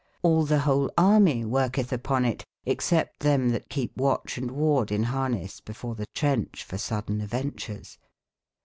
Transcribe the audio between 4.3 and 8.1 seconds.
and warde in bar neis before tbe trencbe for sodeineaven/ tures.